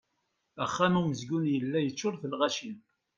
Axxam 0.63 0.93
umezgun 0.99 1.45
yella 1.53 1.79
yeččur 1.81 2.13
d 2.21 2.23
lɣaci. 2.31 2.71